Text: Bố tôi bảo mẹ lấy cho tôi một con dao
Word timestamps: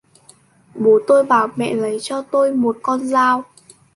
Bố 0.75 0.99
tôi 1.07 1.25
bảo 1.25 1.47
mẹ 1.55 1.73
lấy 1.73 1.97
cho 2.01 2.21
tôi 2.21 2.53
một 2.53 2.77
con 2.81 3.07
dao 3.07 3.43